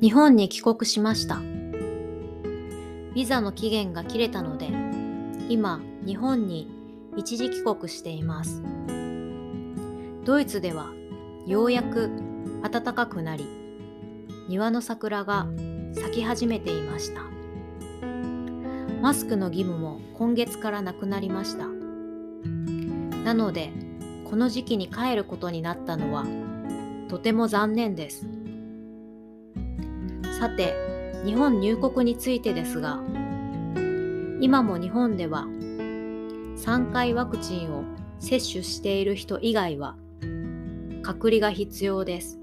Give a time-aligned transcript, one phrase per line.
[0.00, 1.40] 日本に帰国しました。
[3.14, 4.68] ビザの期限が切れたので
[5.48, 6.70] 今日本に
[7.16, 8.62] 一時帰国しています。
[10.24, 10.92] ドイツでは
[11.48, 12.12] ようやく
[12.62, 13.44] 暖かくなり
[14.48, 15.48] 庭の桜が
[15.94, 17.22] 咲き始めていました。
[19.02, 21.66] マスクの義務も今月からなくなりました。
[23.24, 23.72] なので
[24.30, 26.24] この時期に帰ることになったのは
[27.08, 28.37] とても残念です。
[30.38, 30.72] さて
[31.24, 33.02] 日本入国についてですが
[34.40, 35.46] 今も日本では
[36.58, 37.82] 3回ワクチンを
[38.20, 39.96] 接種している人以外は
[41.02, 42.38] 隔離が必要です。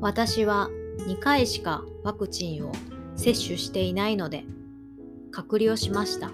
[0.00, 0.70] 私は
[1.08, 2.72] 2回しかワクチンを
[3.16, 4.44] 接種していないので
[5.30, 6.30] 隔離をしました。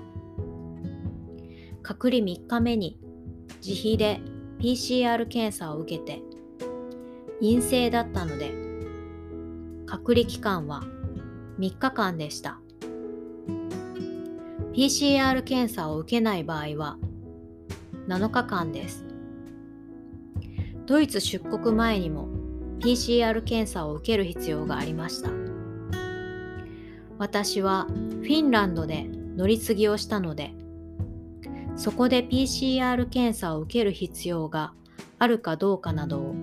[1.83, 2.97] 隔離3日目に
[3.67, 4.21] 自費で
[4.61, 6.23] PCR 検査を受けて
[7.41, 8.70] 陰性だったので
[9.91, 10.85] 隔離期間は
[11.59, 12.61] 3日間でした。
[14.73, 16.97] PCR 検査を受けない場合は
[18.07, 19.05] 7日間です。
[20.87, 22.29] ドイツ出国前にも
[22.79, 25.31] PCR 検査を受ける必要がありました。
[27.19, 30.55] 私はフィンランドで乗り継ぎをしたので
[31.75, 34.73] そこで PCR 検査を受ける必要が
[35.19, 36.35] あるかどうかなどを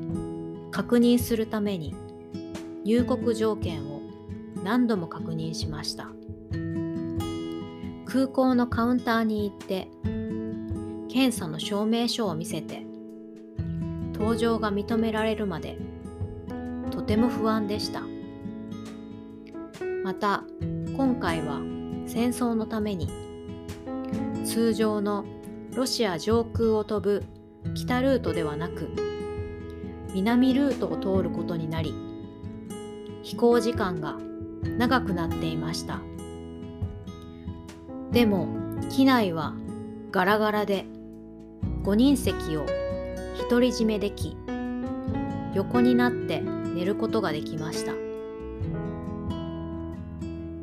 [0.71, 1.95] 確認するために
[2.87, 4.01] 入国条件を
[4.63, 6.07] 何度も確認しました。
[8.05, 9.89] 空港のカウンターに行って
[11.09, 12.85] 検査の証明書を見せて
[14.13, 15.77] 搭乗が認められるまで
[16.89, 18.03] とても不安でした。
[20.05, 20.45] また
[20.95, 21.59] 今回は
[22.05, 23.09] 戦争のために
[24.45, 25.25] 通常の
[25.75, 27.25] ロシア上空を飛ぶ
[27.75, 28.89] 北ルートではなく
[30.13, 32.06] 南ルートを通ることになり
[33.27, 34.15] 飛行時間が
[34.77, 35.99] 長くなっていました。
[38.13, 38.47] でも
[38.89, 39.53] 機内は
[40.11, 40.85] ガラガラで
[41.83, 42.65] 5人席を
[43.49, 44.37] 独り占めでき
[45.53, 47.91] 横になって寝ることができました。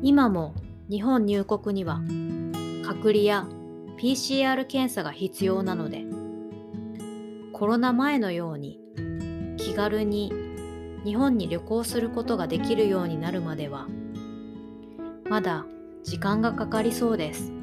[0.01, 0.55] 今も
[0.89, 2.01] 日本入国には
[2.83, 3.45] 隔離や
[3.99, 6.03] PCR 検査が必要なので
[7.53, 8.79] コロナ前のように
[9.57, 10.44] 気軽に
[11.05, 13.87] 日本に旅行することができるようになるまでは。
[15.29, 15.65] まだ
[16.03, 17.53] 時間がかかりそうです。